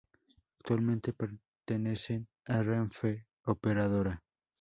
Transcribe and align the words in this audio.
Actualmente 0.57 1.13
pertenecen 1.13 2.27
a 2.47 2.63
Renfe 2.63 3.27
Operadora. 3.45 4.23